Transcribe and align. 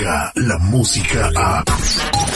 la 0.00 0.58
música 0.58 1.30
a... 1.36 1.62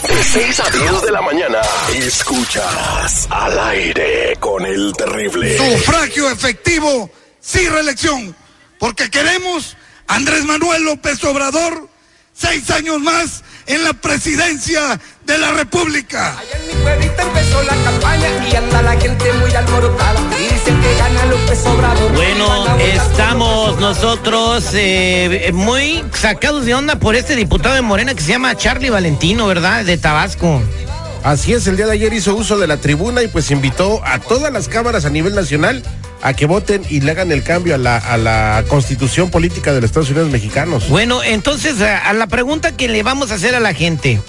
De 0.06 0.22
6 0.22 0.60
a 0.60 0.70
10 0.70 1.02
de 1.02 1.12
la 1.12 1.22
mañana, 1.22 1.58
escuchas 1.94 3.26
al 3.30 3.58
aire 3.58 4.36
con 4.38 4.66
el 4.66 4.92
terrible. 4.92 5.56
Sufragio 5.56 6.30
efectivo, 6.30 7.10
sin 7.40 7.72
reelección, 7.72 8.36
porque 8.78 9.10
queremos 9.10 9.76
Andrés 10.06 10.44
Manuel 10.44 10.84
López 10.84 11.24
Obrador, 11.24 11.88
seis 12.34 12.68
años 12.70 13.00
más 13.00 13.42
en 13.66 13.84
la 13.84 13.92
presidencia 13.92 15.00
de 15.24 15.38
la 15.38 15.52
República. 15.52 16.36
Allá 16.36 16.58
en 16.60 16.66
mi 16.66 16.82
pueblito 16.82 17.22
empezó 17.22 17.62
la 17.62 17.76
campaña 17.84 18.28
y 18.50 18.56
anda 18.56 18.82
la 18.82 19.00
gente 19.00 19.32
muy 19.34 19.54
alborotada. 19.54 20.20
Y 20.38 20.54
dicen 20.54 20.80
que 20.80 20.94
gana 20.98 21.24
López 21.26 21.66
Obrador. 21.66 22.12
Bueno, 22.12 22.78
estamos 22.78 23.80
nosotros 23.80 24.64
eh, 24.74 25.50
muy 25.54 26.04
sacados 26.12 26.66
de 26.66 26.74
onda 26.74 26.96
por 26.96 27.14
este 27.14 27.36
diputado 27.36 27.74
de 27.74 27.82
Morena 27.82 28.14
que 28.14 28.22
se 28.22 28.32
llama 28.32 28.56
Charlie 28.56 28.90
Valentino, 28.90 29.46
¿verdad? 29.46 29.84
De 29.84 29.96
Tabasco. 29.96 30.60
Así 31.22 31.54
es, 31.54 31.66
el 31.66 31.78
día 31.78 31.86
de 31.86 31.92
ayer 31.92 32.12
hizo 32.12 32.34
uso 32.34 32.58
de 32.58 32.66
la 32.66 32.76
tribuna 32.76 33.22
y 33.22 33.28
pues 33.28 33.50
invitó 33.50 34.04
a 34.04 34.18
todas 34.18 34.52
las 34.52 34.68
cámaras 34.68 35.06
a 35.06 35.10
nivel 35.10 35.34
nacional 35.34 35.82
a 36.24 36.32
que 36.32 36.46
voten 36.46 36.82
y 36.88 37.02
le 37.02 37.12
hagan 37.12 37.30
el 37.30 37.42
cambio 37.42 37.74
a 37.74 37.78
la, 37.78 37.98
a 37.98 38.16
la 38.16 38.64
constitución 38.66 39.30
política 39.30 39.72
de 39.72 39.80
los 39.80 39.90
Estados 39.90 40.08
Unidos 40.08 40.30
mexicanos. 40.30 40.88
Bueno, 40.88 41.22
entonces 41.22 41.80
a, 41.82 41.98
a 41.98 42.12
la 42.14 42.26
pregunta 42.26 42.76
que 42.76 42.88
le 42.88 43.02
vamos 43.02 43.30
a 43.30 43.34
hacer 43.34 43.54
a 43.54 43.60
la 43.60 43.74
gente. 43.74 44.20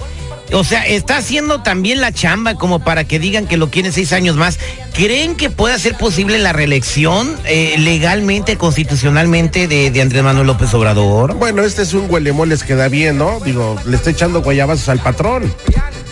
O 0.52 0.64
sea, 0.64 0.86
está 0.86 1.18
haciendo 1.18 1.64
también 1.64 2.02
la 2.02 2.12
chamba 2.12 2.54
como 2.54 2.84
para 2.84 3.04
que 3.04 3.18
digan 3.18 3.48
que 3.48 3.58
lo 3.58 3.72
quieren 3.72 3.92
seis 3.92 4.14
años 4.14 4.36
más. 4.36 4.60
¿Creen 4.94 5.36
que 5.36 5.50
pueda 5.50 5.80
ser 5.80 5.96
posible 5.96 6.38
la 6.38 6.54
reelección 6.54 7.36
eh, 7.46 7.76
legalmente, 7.80 8.56
constitucionalmente 8.56 9.68
de, 9.68 9.90
de 9.90 10.02
Andrés 10.02 10.22
Manuel 10.22 10.46
López 10.46 10.72
Obrador? 10.76 11.34
Bueno, 11.34 11.64
este 11.64 11.82
es 11.82 11.94
un 11.94 12.12
huelemoles 12.12 12.64
que 12.64 12.76
da 12.76 12.90
bien, 12.90 13.18
¿no? 13.18 13.40
Digo, 13.40 13.76
le 13.86 13.96
está 13.96 14.12
echando 14.12 14.44
guayabazos 14.44 14.88
al 14.90 15.00
patrón. 15.00 15.52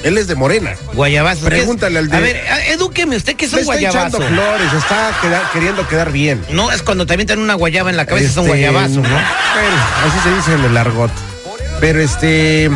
Él 0.04 0.18
es 0.18 0.28
de 0.28 0.36
Morena. 0.36 0.76
Guayabazos. 0.94 1.44
¿qué 1.48 1.56
es? 1.56 1.62
Pregúntale 1.62 2.00
al 2.00 2.10
de- 2.10 2.18
A 2.18 2.20
ver, 2.20 2.42
edúqueme 2.68 3.16
usted 3.16 3.36
que 3.36 3.46
es 3.46 3.54
un 3.54 3.60
está 3.60 3.76
echando 3.80 4.18
guayabazo. 4.18 4.22
flores, 4.58 4.74
está 4.74 5.12
queda- 5.22 5.50
queriendo 5.54 5.88
quedar 5.88 6.12
bien. 6.12 6.42
No, 6.50 6.72
es 6.72 6.82
cuando 6.84 7.06
también 7.06 7.28
tienen 7.28 7.44
una 7.44 7.54
guayaba 7.56 7.90
en 7.90 7.98
la 7.98 8.06
cabeza, 8.06 8.28
es 8.28 8.38
un 8.38 8.46
Este, 8.46 8.50
guayabazo, 8.50 8.96
¿no? 8.96 9.02
Bueno, 9.02 9.20
así 10.06 10.20
se 10.24 10.36
dice 10.36 10.54
en 10.54 10.66
el 10.66 10.78
argot. 10.78 11.12
Pero 11.80 12.00
este, 12.02 12.70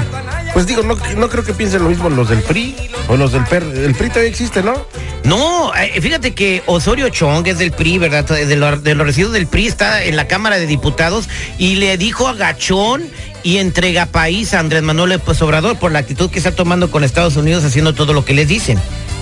pues 0.54 0.66
digo, 0.68 0.84
no, 0.84 0.98
no 1.18 1.30
creo 1.30 1.44
que 1.44 1.54
piensen 1.54 1.84
lo 1.84 1.90
mismo 1.90 2.10
los 2.10 2.30
del 2.30 2.42
PRI 2.42 2.76
o 3.08 3.16
los 3.16 3.32
del 3.32 3.44
PER. 3.46 3.64
El 3.64 3.96
PRI 3.96 4.10
todavía 4.10 4.30
existe, 4.30 4.62
¿no? 4.64 4.86
No, 5.24 5.74
eh, 5.76 6.00
fíjate 6.02 6.34
que 6.34 6.64
Osorio 6.66 7.10
Chong 7.10 7.46
es 7.48 7.58
del 7.58 7.72
PRI, 7.72 7.98
¿verdad? 8.00 8.26
De, 8.26 8.56
lo- 8.56 8.78
de 8.78 8.96
los 8.96 9.06
residuos 9.06 9.34
del 9.34 9.48
PRI 9.48 9.68
está 9.68 10.04
en 10.04 10.16
la 10.16 10.28
Cámara 10.28 10.58
de 10.58 10.66
Diputados 10.66 11.28
y 11.58 11.76
le 11.76 11.98
dijo 11.98 12.28
a 12.28 12.34
Gachón 12.34 13.04
y 13.48 13.60
entrega 13.60 14.08
país 14.08 14.54
a 14.54 14.60
Andrés 14.60 14.84
Manuel 14.84 15.12
López 15.12 15.42
Obrador 15.42 15.78
por 15.80 15.94
la 15.94 16.00
actitud 16.00 16.30
que 16.30 16.38
está 16.38 16.52
tomando 16.52 16.92
con 16.92 17.06
Estados 17.06 17.38
Unidos 17.38 17.64
haciendo 17.64 17.94
todo 17.94 18.12
lo 18.12 18.26
que 18.26 18.34
les 18.34 18.50
dicen. 18.50 18.78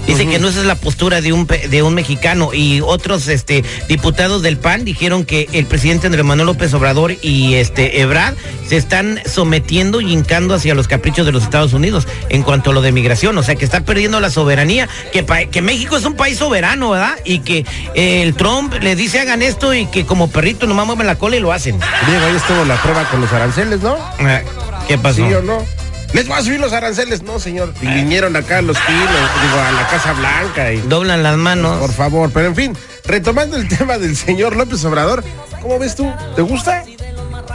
Dice 0.08 0.28
que 0.28 0.40
no 0.40 0.50
esa 0.50 0.62
es 0.62 0.66
la 0.66 0.76
postura 0.76 1.22
de 1.22 1.34
un 1.34 1.48
de 1.48 1.84
un 1.84 1.94
mexicano 1.94 2.54
y 2.54 2.82
otros 2.82 3.28
este 3.28 3.64
diputados 3.88 4.42
del 4.42 4.58
PAN 4.58 4.86
dijeron 4.86 5.26
que 5.26 5.50
el 5.52 5.66
presidente 5.66 6.08
Andrés 6.08 6.24
Manuel 6.24 6.48
López 6.48 6.74
Obrador 6.74 7.16
y 7.22 7.56
este 7.56 8.02
Ebrard 8.02 8.36
se 8.68 8.78
están 8.78 9.20
sometiendo 9.26 10.02
y 10.02 10.14
hincando 10.14 10.54
hacia 10.54 10.76
los 10.76 10.88
caprichos 10.88 11.26
de 11.26 11.32
los 11.32 11.44
Estados 11.44 11.74
Unidos 11.74 12.08
en 12.30 12.44
cuanto 12.44 12.72
a 12.72 12.74
lo 12.74 12.82
de 12.82 12.92
migración, 12.92 13.38
o 13.38 13.44
sea 13.44 13.56
que 13.56 13.66
está 13.66 13.82
perdiendo 13.82 14.20
la 14.20 14.30
soberanía, 14.30 14.88
que 15.12 15.26
que 15.52 15.62
México 15.62 15.98
es 15.98 16.06
un 16.06 16.16
país 16.16 16.38
soberano, 16.38 16.92
¿verdad? 16.92 17.18
Y 17.26 17.40
que 17.40 17.66
eh, 17.96 18.22
el 18.22 18.36
Trump 18.36 18.74
le 18.82 18.96
dice 18.96 19.20
hagan 19.20 19.42
esto 19.42 19.74
y 19.74 19.86
que 19.88 20.06
como 20.06 20.30
perrito 20.30 20.68
nomás 20.68 20.86
mueven 20.86 21.08
la 21.08 21.16
cola 21.16 21.36
y 21.36 21.40
lo 21.40 21.52
hacen. 21.52 21.80
Diego, 22.08 22.26
ahí 22.26 22.36
estuvo 22.36 22.64
la 22.66 22.82
prueba 22.82 23.10
con 23.10 23.22
los 23.22 23.32
aranceles, 23.34 23.82
¿no? 23.82 23.98
Ah, 24.20 24.42
¿Qué 24.88 24.98
pasó? 24.98 25.28
¿Sí 25.28 25.34
o 25.34 25.42
no? 25.42 25.85
Les 26.16 26.28
voy 26.30 26.38
a 26.38 26.42
subir 26.42 26.62
los 26.62 26.72
aranceles, 26.72 27.24
no, 27.24 27.40
señor. 27.40 27.74
Y 27.82 27.88
vinieron 27.88 28.38
acá 28.38 28.60
a 28.60 28.62
los 28.62 28.78
pinos, 28.78 29.10
digo, 29.10 29.60
a 29.60 29.74
la 29.74 29.86
Casa 29.90 30.14
Blanca 30.14 30.72
y. 30.72 30.78
Doblan 30.78 31.24
las 31.24 31.36
manos. 31.36 31.78
Por 31.78 31.92
favor, 31.92 32.32
pero 32.34 32.48
en 32.48 32.56
fin, 32.56 32.78
retomando 33.04 33.58
el 33.58 33.68
tema 33.78 33.98
del 33.98 34.16
señor 34.16 34.56
López 34.56 34.86
Obrador, 34.86 35.26
¿cómo 35.62 35.78
ves 35.78 35.94
tú? 35.94 36.10
¿Te 36.38 36.42
gusta? 36.42 36.86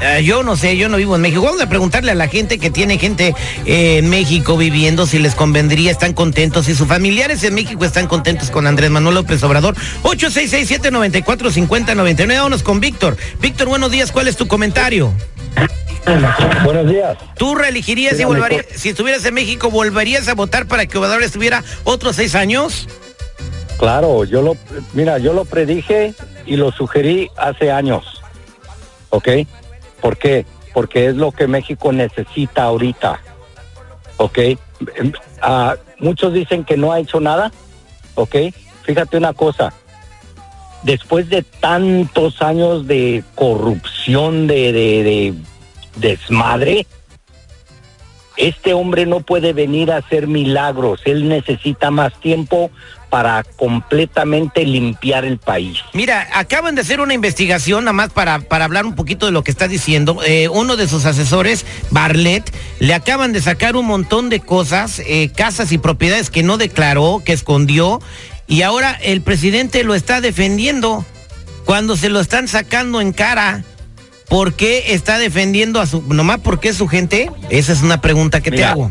Eh, 0.02 0.24
yo 0.24 0.42
no 0.42 0.58
sé, 0.58 0.76
yo 0.76 0.90
no 0.90 0.98
vivo 0.98 1.16
en 1.16 1.22
México. 1.22 1.40
Vamos 1.40 1.62
a 1.62 1.70
preguntarle 1.70 2.12
a 2.12 2.14
la 2.14 2.28
gente 2.28 2.58
que 2.58 2.68
tiene 2.68 2.98
gente 2.98 3.34
eh, 3.64 3.96
en 3.96 4.10
México 4.10 4.58
viviendo 4.58 5.06
si 5.06 5.18
les 5.18 5.34
convendría, 5.34 5.90
están 5.90 6.12
contentos, 6.12 6.66
si 6.66 6.74
sus 6.74 6.86
familiares 6.86 7.42
en 7.44 7.54
México 7.54 7.82
están 7.86 8.08
contentos 8.08 8.50
con 8.50 8.66
Andrés 8.66 8.90
Manuel 8.90 9.14
López 9.14 9.42
Obrador. 9.42 9.74
8667-945099. 10.02 12.36
Vámonos 12.36 12.62
con 12.62 12.78
Víctor. 12.78 13.16
Víctor, 13.40 13.68
buenos 13.68 13.90
días. 13.90 14.12
¿Cuál 14.12 14.28
es 14.28 14.36
tu 14.36 14.46
comentario? 14.46 15.14
Buenos 16.64 16.88
días. 16.88 17.18
¿Tú 17.36 17.54
reelegirías 17.54 18.18
y 18.18 18.24
volverías, 18.24 18.66
si 18.74 18.90
estuvieras 18.90 19.24
en 19.24 19.34
México, 19.34 19.70
volverías 19.70 20.28
a 20.28 20.34
votar 20.34 20.66
para 20.66 20.86
que 20.86 20.98
Obrador 20.98 21.22
estuviera 21.22 21.62
otros 21.84 22.16
seis 22.16 22.34
años? 22.34 22.88
Claro, 23.78 24.24
yo 24.24 24.42
lo, 24.42 24.56
mira, 24.92 25.18
yo 25.18 25.32
lo 25.32 25.44
predije 25.44 26.14
y 26.46 26.56
lo 26.56 26.72
sugerí 26.72 27.30
hace 27.36 27.70
años. 27.70 28.22
¿Ok? 29.10 29.28
¿Por 30.00 30.16
qué? 30.16 30.46
Porque 30.72 31.06
es 31.06 31.16
lo 31.16 31.32
que 31.32 31.46
México 31.46 31.92
necesita 31.92 32.64
ahorita. 32.64 33.20
¿Ok? 34.16 34.38
Ah, 35.42 35.76
muchos 35.98 36.32
dicen 36.32 36.64
que 36.64 36.76
no 36.76 36.92
ha 36.92 37.00
hecho 37.00 37.20
nada. 37.20 37.52
¿Ok? 38.14 38.36
Fíjate 38.82 39.16
una 39.16 39.32
cosa. 39.32 39.72
Después 40.82 41.28
de 41.28 41.42
tantos 41.42 42.40
años 42.42 42.86
de 42.86 43.22
corrupción, 43.34 44.46
de, 44.46 44.72
de, 44.72 45.02
de 45.02 45.34
desmadre, 45.96 46.86
este 48.36 48.72
hombre 48.72 49.06
no 49.06 49.20
puede 49.20 49.52
venir 49.52 49.92
a 49.92 49.98
hacer 49.98 50.26
milagros. 50.26 51.00
Él 51.04 51.28
necesita 51.28 51.90
más 51.90 52.18
tiempo 52.20 52.70
para 53.10 53.42
completamente 53.56 54.64
limpiar 54.64 55.24
el 55.24 55.38
país. 55.38 55.80
Mira, 55.92 56.28
acaban 56.32 56.76
de 56.76 56.82
hacer 56.82 57.00
una 57.00 57.12
investigación, 57.12 57.84
nada 57.84 57.92
más 57.92 58.10
para, 58.10 58.38
para 58.38 58.64
hablar 58.64 58.86
un 58.86 58.94
poquito 58.94 59.26
de 59.26 59.32
lo 59.32 59.42
que 59.42 59.50
está 59.50 59.68
diciendo. 59.68 60.20
Eh, 60.24 60.48
uno 60.48 60.76
de 60.76 60.88
sus 60.88 61.04
asesores, 61.04 61.66
Barlet, 61.90 62.54
le 62.78 62.94
acaban 62.94 63.32
de 63.32 63.42
sacar 63.42 63.76
un 63.76 63.86
montón 63.86 64.30
de 64.30 64.40
cosas, 64.40 65.02
eh, 65.04 65.30
casas 65.34 65.72
y 65.72 65.78
propiedades 65.78 66.30
que 66.30 66.44
no 66.44 66.56
declaró, 66.56 67.20
que 67.24 67.32
escondió, 67.32 68.00
y 68.46 68.62
ahora 68.62 68.92
el 69.02 69.22
presidente 69.22 69.84
lo 69.84 69.94
está 69.94 70.20
defendiendo 70.20 71.04
cuando 71.64 71.96
se 71.96 72.08
lo 72.08 72.20
están 72.20 72.48
sacando 72.48 73.00
en 73.00 73.12
cara. 73.12 73.64
¿Por 74.30 74.54
qué 74.54 74.94
está 74.94 75.18
defendiendo 75.18 75.80
a 75.80 75.86
su... 75.86 76.02
nomás 76.02 76.38
porque 76.38 76.68
es 76.68 76.76
su 76.76 76.86
gente? 76.86 77.30
Esa 77.50 77.72
es 77.72 77.82
una 77.82 78.00
pregunta 78.00 78.40
que 78.40 78.52
te 78.52 78.64
hago. 78.64 78.88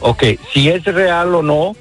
Ok, 0.00 0.24
si 0.52 0.68
es 0.68 0.84
real 0.84 1.34
o 1.36 1.42
no, 1.42 1.76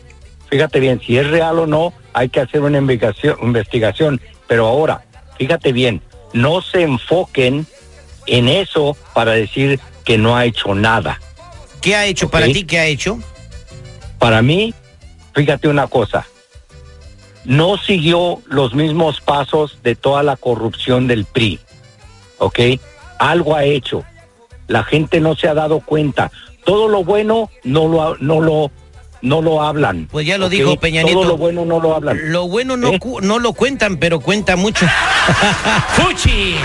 fíjate 0.50 0.80
bien, 0.80 1.02
si 1.06 1.18
es 1.18 1.28
real 1.28 1.58
o 1.58 1.66
no, 1.68 1.94
hay 2.14 2.30
que 2.30 2.40
hacer 2.40 2.62
una 2.62 2.78
investigación, 2.78 3.38
investigación. 3.42 4.22
Pero 4.48 4.68
ahora, 4.68 5.04
fíjate 5.38 5.74
bien, 5.74 6.04
no 6.34 6.62
se 6.62 6.84
enfoquen 6.84 7.66
en 8.28 8.48
eso 8.48 8.96
para 9.16 9.32
decir 9.32 9.80
que 10.04 10.20
no 10.20 10.38
ha 10.38 10.46
hecho 10.46 10.76
nada. 10.76 11.20
¿Qué 11.82 11.96
ha 11.96 12.06
hecho 12.06 12.30
para 12.30 12.46
ti? 12.46 12.66
¿Qué 12.66 12.78
ha 12.78 12.86
hecho? 12.86 13.20
Para 14.20 14.44
mí, 14.44 14.76
fíjate 15.34 15.68
una 15.68 15.88
cosa, 15.88 16.28
no 17.46 17.78
siguió 17.78 18.42
los 18.48 18.76
mismos 18.76 19.22
pasos 19.22 19.80
de 19.84 19.96
toda 19.96 20.22
la 20.24 20.36
corrupción 20.36 21.08
del 21.08 21.26
PRI, 21.26 21.60
¿ok? 22.40 22.60
Algo 23.20 23.56
ha 23.56 23.64
hecho. 23.64 24.04
La 24.68 24.84
gente 24.84 25.20
no 25.20 25.36
se 25.36 25.48
ha 25.48 25.54
dado 25.54 25.80
cuenta. 25.80 26.32
Todo 26.66 26.88
lo 26.88 27.04
bueno 27.04 27.50
no 27.64 27.88
lo, 27.88 28.02
ha- 28.02 28.18
no 28.20 28.42
lo, 28.42 28.72
no 29.22 29.42
lo 29.42 29.62
hablan. 29.62 30.08
Pues 30.12 30.26
ya 30.26 30.38
lo 30.38 30.48
¿ok? 30.48 30.52
dijo 30.52 30.76
Peña 30.80 31.04
Nieto. 31.04 31.20
Todo 31.22 31.30
lo 31.30 31.38
bueno 31.38 31.66
no 31.66 31.80
lo 31.80 31.96
hablan. 31.96 32.32
Lo 32.32 32.48
bueno 32.48 32.76
no, 32.78 32.90
¿Eh? 32.94 33.00
no 33.22 33.40
lo 33.40 33.54
cuentan, 33.54 33.98
pero 33.98 34.20
cuenta 34.20 34.56
mucho. 34.56 34.86
¡Fuchi! 35.96 36.56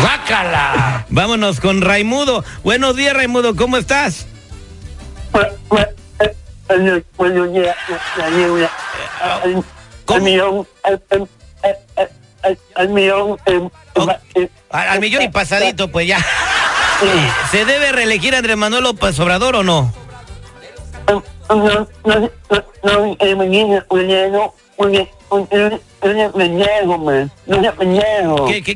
¡Guácala! 0.00 1.06
Vámonos 1.10 1.60
con 1.60 1.82
Raimudo. 1.82 2.44
Buenos 2.64 2.96
días, 2.96 3.14
Raimudo, 3.14 3.54
¿cómo 3.54 3.76
estás? 3.76 4.26
Al- 12.74 12.88
millón, 12.90 13.36
eh, 13.46 13.68
Oh, 13.94 14.08
eh, 14.34 14.48
Al, 14.70 14.88
al 14.88 15.00
millón 15.00 15.22
y 15.22 15.28
pasadito, 15.28 15.88
pues 15.88 16.06
ya. 16.06 16.18
eh, 16.18 17.30
¿Se 17.50 17.64
debe 17.64 17.92
reelegir 17.92 18.34
a 18.34 18.38
Andrés 18.38 18.56
Manuel 18.56 18.84
López 18.84 19.18
Obrador 19.20 19.56
o 19.56 19.62
no? 19.62 19.92
no, 21.08 21.22
no, 21.56 21.88
no, 22.04 22.30
no, 22.82 23.16
eh. 27.12 27.28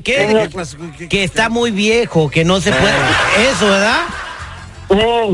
¿Qué- 0.03 1.09
Que 1.09 1.25
está 1.25 1.49
muy 1.49 1.71
viejo, 1.71 2.31
que 2.31 2.45
no 2.45 2.61
se 2.61 2.73
puede. 2.73 2.95
Eso, 3.51 3.67
¿verdad? 3.69 4.01
El- 4.91 5.31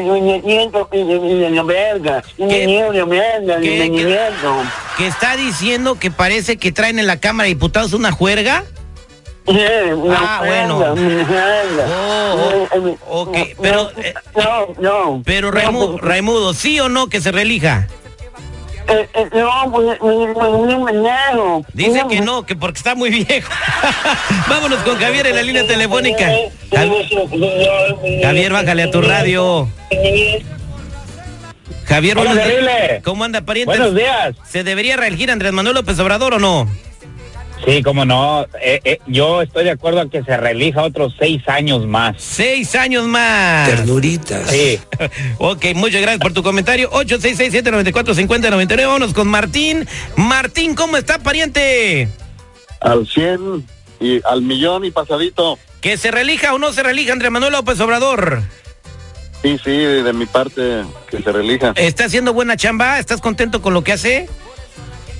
nieto, 0.00 0.32
mi 0.32 0.40
nieto, 0.40 0.88
mi 0.90 1.02
nieto, 1.02 1.50
mi 1.50 1.60
verga, 1.66 2.22
mi 2.38 2.48
¿Qué? 2.48 2.66
nieto, 2.66 3.06
mi 3.06 3.18
verga, 3.18 3.58
mi 3.58 3.66
¿Qué? 3.66 3.78
¿Qué? 3.78 3.88
nieto. 4.04 4.56
Que 4.96 5.06
está 5.06 5.36
diciendo 5.36 5.96
que 5.98 6.10
parece 6.10 6.56
que 6.56 6.72
traen 6.72 6.98
en 6.98 7.06
la 7.06 7.18
Cámara 7.18 7.44
de 7.48 7.54
Diputados 7.54 7.92
una 7.92 8.12
juerga. 8.12 8.64
Ah, 9.48 10.42
bueno. 10.46 10.94
Oh, 11.88 12.68
oh, 13.08 13.22
ok, 13.22 13.36
pero, 13.60 13.90
eh, 13.96 14.14
No, 14.36 14.66
no. 14.78 15.22
Pero 15.24 15.50
No, 15.50 15.58
Raimu- 15.60 15.98
Raimundo, 16.00 16.54
¿sí 16.54 16.78
o 16.78 16.88
no 16.88 17.08
que 17.08 17.20
se 17.20 17.32
relija? 17.32 17.88
Eh, 18.90 19.08
eh, 19.14 19.28
No, 19.32 19.70
pues, 19.72 19.98
no 20.00 20.80
me 20.84 20.92
niego. 20.92 21.64
Dice 21.72 22.02
que 22.08 22.20
no, 22.20 22.44
que 22.44 22.56
porque 22.56 22.78
está 22.78 22.94
muy 22.94 23.10
viejo. 23.10 23.50
Vámonos 24.48 24.78
con 24.80 24.98
Javier 24.98 25.26
en 25.28 25.36
la 25.36 25.42
línea 25.42 25.66
telefónica. 25.66 26.30
Jav- 26.70 28.22
Javier, 28.22 28.52
bájale 28.52 28.82
a 28.84 28.90
tu 28.90 29.00
radio. 29.02 29.68
Javier, 31.86 32.16
buenos 32.16 32.36
días. 32.36 33.02
¿Cómo 33.02 33.24
anda, 33.24 33.40
pariente? 33.42 33.76
Buenos 33.76 33.94
días. 33.94 34.36
¿Se 34.48 34.62
debería 34.62 34.96
reelegir 34.96 35.30
Andrés 35.30 35.52
Manuel 35.52 35.74
López 35.74 35.98
Obrador 35.98 36.34
o 36.34 36.38
no? 36.38 36.68
Sí, 37.64 37.82
cómo 37.82 38.04
no. 38.04 38.46
Eh, 38.60 38.80
eh, 38.84 38.98
yo 39.06 39.42
estoy 39.42 39.64
de 39.64 39.72
acuerdo 39.72 40.00
en 40.00 40.10
que 40.10 40.22
se 40.22 40.36
reelija 40.36 40.82
otros 40.82 41.14
seis 41.18 41.46
años 41.48 41.86
más. 41.86 42.16
Seis 42.18 42.74
años 42.74 43.06
más. 43.06 43.68
Ternuritas. 43.68 44.50
Sí. 44.50 44.78
ok, 45.38 45.66
muchas 45.74 46.00
gracias 46.00 46.20
por 46.20 46.32
tu 46.32 46.42
comentario. 46.42 46.90
866-794-5099. 46.90 48.86
Vámonos 48.86 49.12
con 49.12 49.28
Martín. 49.28 49.86
Martín, 50.16 50.74
¿cómo 50.74 50.96
está, 50.96 51.18
pariente? 51.18 52.08
Al 52.80 53.06
100 53.06 53.66
y 54.00 54.20
al 54.24 54.42
millón 54.42 54.84
y 54.84 54.90
pasadito. 54.90 55.58
¿Que 55.80 55.96
se 55.96 56.10
relija 56.10 56.54
o 56.54 56.58
no 56.58 56.72
se 56.72 56.82
relija 56.82 57.12
Andrés 57.12 57.30
Manuel 57.30 57.52
López 57.52 57.78
Obrador? 57.80 58.42
Sí, 59.42 59.58
sí, 59.64 59.70
de 59.70 60.12
mi 60.12 60.26
parte, 60.26 60.84
que 61.10 61.22
se 61.22 61.32
relija. 61.32 61.72
¿Está 61.76 62.04
haciendo 62.04 62.34
buena 62.34 62.56
chamba? 62.56 62.98
¿Estás 62.98 63.20
contento 63.20 63.62
con 63.62 63.72
lo 63.72 63.82
que 63.82 63.92
hace? 63.92 64.28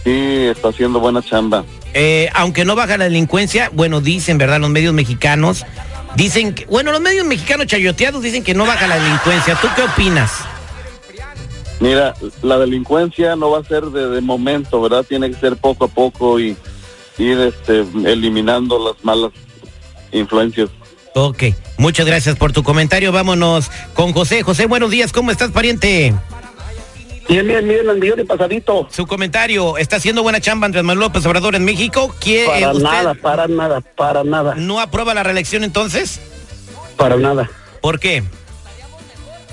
Sí, 0.04 0.46
está 0.46 0.68
haciendo 0.68 1.00
buena 1.00 1.22
chamba. 1.22 1.64
Eh, 1.94 2.28
aunque 2.34 2.64
no 2.64 2.74
baja 2.76 2.96
la 2.96 3.04
delincuencia, 3.04 3.70
bueno, 3.72 4.00
dicen, 4.00 4.38
¿verdad? 4.38 4.60
Los 4.60 4.70
medios 4.70 4.94
mexicanos. 4.94 5.64
Dicen 6.16 6.54
que, 6.54 6.66
bueno, 6.66 6.92
los 6.92 7.00
medios 7.00 7.26
mexicanos 7.26 7.66
chayoteados 7.66 8.22
dicen 8.22 8.42
que 8.42 8.54
no 8.54 8.66
baja 8.66 8.86
la 8.86 8.98
delincuencia. 8.98 9.54
¿Tú 9.60 9.68
qué 9.76 9.82
opinas? 9.82 10.32
Mira, 11.78 12.14
la 12.42 12.58
delincuencia 12.58 13.36
no 13.36 13.50
va 13.50 13.60
a 13.60 13.64
ser 13.64 13.84
de, 13.84 14.08
de 14.08 14.20
momento, 14.20 14.82
¿verdad? 14.82 15.04
Tiene 15.08 15.30
que 15.30 15.36
ser 15.36 15.56
poco 15.56 15.86
a 15.86 15.88
poco 15.88 16.38
y 16.38 16.56
ir 17.18 17.38
este, 17.40 17.84
eliminando 18.04 18.78
las 18.78 19.02
malas 19.04 19.32
influencias. 20.12 20.68
Ok, 21.14 21.44
muchas 21.76 22.06
gracias 22.06 22.36
por 22.36 22.52
tu 22.52 22.62
comentario. 22.62 23.12
Vámonos 23.12 23.70
con 23.94 24.12
José. 24.12 24.42
José, 24.42 24.66
buenos 24.66 24.90
días. 24.90 25.12
¿Cómo 25.12 25.30
estás, 25.30 25.50
pariente? 25.50 26.14
Bien, 27.30 27.46
bien, 27.46 27.66
bien, 27.68 27.88
al 27.88 27.98
millón 27.98 28.18
y 28.18 28.24
pasadito. 28.24 28.88
Su 28.90 29.06
comentario. 29.06 29.78
¿Está 29.78 29.96
haciendo 29.96 30.24
buena 30.24 30.40
chamba 30.40 30.66
Andrés 30.66 30.82
Manuel 30.82 31.06
López 31.06 31.24
Obrador 31.26 31.54
en 31.54 31.64
México? 31.64 32.12
¿Quiere, 32.20 32.46
Para 32.48 32.72
usted 32.72 32.82
nada, 32.82 33.14
para 33.14 33.46
nada, 33.46 33.80
para 33.80 34.24
nada, 34.24 34.54
¿No 34.56 34.80
aprueba 34.80 35.14
la 35.14 35.22
reelección 35.22 35.62
entonces? 35.62 36.20
para 36.96 37.16
nada. 37.16 37.48
¿Por 37.80 38.00
qué? 38.00 38.24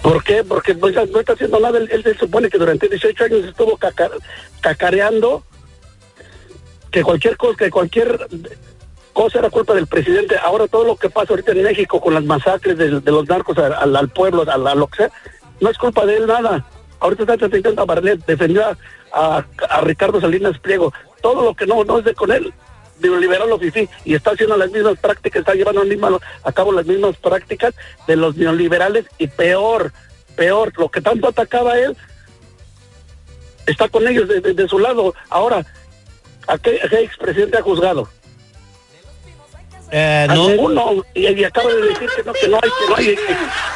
¿Por 0.02 0.24
qué? 0.24 0.44
Porque 0.44 0.74
no 0.74 0.88
está, 0.88 1.06
no 1.06 1.20
está 1.20 1.34
haciendo 1.34 1.60
nada. 1.60 1.78
Él, 1.78 1.88
él 1.92 2.02
se 2.04 2.16
supone 2.18 2.50
que 2.50 2.58
durante 2.58 2.90
18 2.90 3.24
años 3.26 3.46
estuvo 3.46 3.78
caca- 3.78 4.10
cacareando 4.60 5.44
que 6.92 7.04
cualquier 7.04 7.38
cosa, 7.38 7.58
que 7.58 7.70
cualquier 7.70 8.28
cosa 9.14 9.38
era 9.40 9.50
culpa 9.52 9.76
del 9.76 9.86
presidente. 9.86 10.36
Ahora 10.44 10.68
todo 10.68 10.84
lo 10.84 10.96
que 10.96 11.10
pasa 11.12 11.28
ahorita 11.34 11.52
en 11.52 11.62
México 11.64 12.02
con 12.02 12.16
las 12.16 12.24
masacres 12.24 12.76
de, 12.78 13.00
de 13.02 13.12
los 13.12 13.28
narcos 13.30 13.56
al, 13.60 13.74
al- 13.74 13.96
al 13.96 14.10
pueblo, 14.10 14.44
a, 14.50 14.58
lo 14.76 14.88
que 14.88 14.98
sea, 14.98 15.12
no 15.62 15.70
es 15.70 15.78
culpa 15.78 16.06
de 16.08 16.18
él 16.18 16.26
nada. 16.28 16.66
Ahorita 17.00 17.24
está 17.34 17.46
intentando 17.46 17.82
a 17.82 17.86
Barlet, 17.86 18.26
defendió 18.26 18.66
a, 18.66 18.78
a- 19.14 19.46
a 19.70 19.82
Ricardo 19.82 20.20
Salinas 20.22 20.58
Pliego. 20.60 20.94
Todo 21.22 21.44
lo 21.46 21.54
que 21.56 21.66
no, 21.68 21.84
no 21.84 22.00
es 22.00 22.06
de 22.06 22.14
con 22.14 22.32
él. 22.32 22.54
Neoliberal 23.00 23.52
o 23.52 23.60
fifí, 23.60 23.88
y 24.06 24.16
está 24.16 24.32
haciendo 24.32 24.58
las 24.58 24.72
mismas 24.72 24.98
prácticas, 24.98 25.42
está 25.42 25.54
llevando 25.54 25.84
a 26.44 26.52
cabo 26.52 26.72
las 26.72 26.88
mismas 26.88 27.16
prácticas 27.18 27.76
de 28.08 28.16
los 28.16 28.36
neoliberales 28.36 29.06
y 29.20 29.28
peor, 29.28 29.92
peor, 30.36 30.74
lo 30.78 30.90
que 30.90 31.00
tanto 31.00 31.28
atacaba 31.28 31.78
él, 31.78 31.96
está 33.68 33.88
con 33.88 34.08
ellos 34.08 34.28
de, 34.28 34.68
su 34.68 34.80
lado. 34.80 35.14
Ahora, 35.30 35.64
¿a 36.48 36.58
qué, 36.58 36.80
a 36.84 36.90
qué 36.90 37.02
expresidente 37.02 37.58
ha 37.60 37.62
juzgado? 37.62 38.10
Eh, 39.92 40.28
A 40.30 40.34
no. 40.36 40.50
ninguno. 40.50 41.06
Y, 41.14 41.28
y 41.28 41.44
acaba 41.44 41.70
de 41.74 41.82
decir 41.82 42.10
que 42.16 42.24
no, 42.24 42.34
que 42.34 42.48
no 42.48 42.58
hay, 42.62 42.70
que 42.70 42.90
no 42.90 42.96
hay 42.98 43.08
eh, 43.10 43.18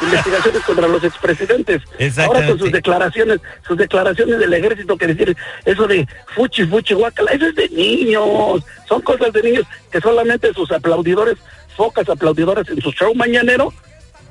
investigaciones 0.02 0.62
contra 0.62 0.88
los 0.88 1.04
expresidentes. 1.04 1.82
Ahora 2.18 2.46
con 2.46 2.58
sus 2.58 2.70
declaraciones, 2.72 3.40
sus 3.66 3.76
declaraciones 3.78 4.38
del 4.38 4.52
ejército 4.52 4.96
que 4.96 5.06
decir 5.06 5.36
eso 5.64 5.86
de 5.86 6.06
fuchi, 6.34 6.66
fuchi, 6.66 6.94
guacala, 6.94 7.32
eso 7.32 7.46
es 7.46 7.54
de 7.54 7.68
niños. 7.70 8.62
Son 8.88 9.00
cosas 9.02 9.32
de 9.32 9.42
niños 9.42 9.64
que 9.90 10.00
solamente 10.00 10.52
sus 10.52 10.70
aplaudidores, 10.70 11.36
focas 11.76 12.08
aplaudidores 12.08 12.68
en 12.68 12.80
su 12.82 12.92
show 12.92 13.14
mañanero, 13.14 13.72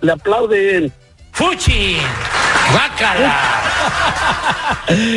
le 0.01 0.11
aplauden. 0.11 0.91
¡Fuchi! 1.33 1.97
¡Guácala! 2.73 3.60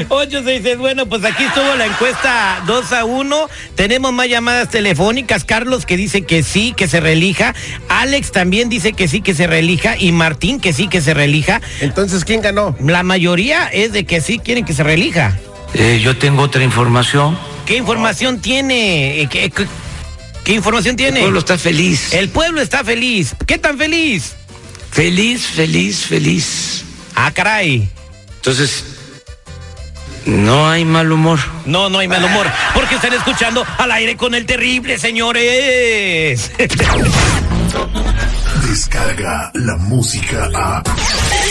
866, 0.09 0.79
bueno, 0.79 1.07
pues 1.07 1.25
aquí 1.25 1.43
estuvo 1.45 1.75
la 1.77 1.87
encuesta 1.87 2.63
2 2.67 2.93
a 2.93 3.05
1. 3.05 3.49
Tenemos 3.75 4.13
más 4.13 4.29
llamadas 4.29 4.69
telefónicas. 4.71 5.45
Carlos 5.45 5.87
que 5.87 5.97
dice 5.97 6.23
que 6.23 6.43
sí, 6.43 6.73
que 6.77 6.87
se 6.89 7.01
relija. 7.01 7.55
Alex 7.89 8.31
también 8.33 8.69
dice 8.69 8.93
que 8.93 9.09
sí, 9.09 9.21
que 9.21 9.35
se 9.35 9.47
relija. 9.47 9.97
Y 9.99 10.13
Martín 10.13 10.61
que 10.61 10.73
sí, 10.73 10.89
que 10.89 11.01
se 11.01 11.15
relija. 11.15 11.61
Entonces, 11.81 12.25
¿quién 12.25 12.41
ganó? 12.43 12.77
La 12.81 13.03
mayoría 13.03 13.67
es 13.67 13.93
de 13.93 14.05
que 14.05 14.21
sí 14.21 14.39
quieren 14.39 14.65
que 14.65 14.75
se 14.75 14.83
relija. 14.83 15.37
Eh, 15.75 16.01
yo 16.03 16.17
tengo 16.17 16.43
otra 16.43 16.63
información. 16.63 17.37
¿Qué 17.67 17.77
información 17.77 18.41
tiene? 18.41 19.23
Eh, 19.23 19.29
¿Qué, 19.29 19.51
qué- 19.51 19.67
qué 20.45 20.53
información 20.53 20.93
El 20.93 20.97
tiene? 20.97 21.21
pueblo 21.21 21.39
está 21.41 21.59
feliz. 21.59 22.13
El 22.13 22.29
pueblo 22.29 22.61
está 22.61 22.85
feliz. 22.85 23.35
¿Qué 23.47 23.59
tan 23.59 23.77
feliz? 23.79 24.35
Feliz, 24.93 25.47
feliz, 25.47 26.05
feliz. 26.07 26.85
Ah, 27.17 27.33
caray. 27.33 27.89
Entonces, 28.47 28.85
no 30.27 30.69
hay 30.69 30.85
mal 30.85 31.11
humor. 31.11 31.39
No, 31.65 31.89
no 31.89 32.01
hay 32.01 32.09
mal 32.09 32.23
humor, 32.23 32.47
porque 32.75 32.97
están 32.97 33.15
escuchando 33.15 33.65
al 33.79 33.91
aire 33.91 34.19
con 34.19 34.35
el 34.35 34.45
terrible, 34.45 34.99
señores. 34.99 36.53
Descarga 38.69 39.51
la 39.55 39.77
música 39.77 40.51
a. 40.55 40.83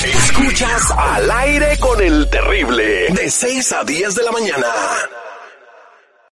Escuchas 0.05 0.91
al 0.91 1.31
aire 1.31 1.79
con 1.79 1.99
el 1.99 2.29
terrible. 2.29 3.07
De 3.09 3.31
6 3.31 3.71
a 3.71 3.83
10 3.83 4.13
de 4.13 4.23
la 4.23 4.31
mañana. 4.31 4.67